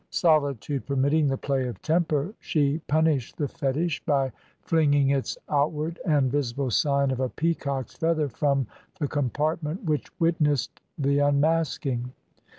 [0.09, 4.31] Solitude permitting the play of temper, she punished the fetish, by
[4.63, 8.65] flinging its outward and visible sign of a peacock's feather from
[8.99, 12.13] the compartment which witnessed the unmasking.